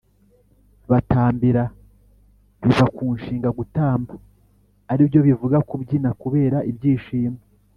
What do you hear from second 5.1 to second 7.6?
bivuga kubyina kubera ibyishimo